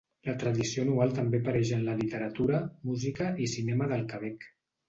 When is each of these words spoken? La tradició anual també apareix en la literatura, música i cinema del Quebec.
La 0.27 0.33
tradició 0.43 0.85
anual 0.85 1.13
també 1.17 1.41
apareix 1.43 1.73
en 1.77 1.85
la 1.89 1.95
literatura, 2.01 2.63
música 2.93 3.31
i 3.47 3.53
cinema 3.55 3.93
del 3.93 4.07
Quebec. 4.17 4.53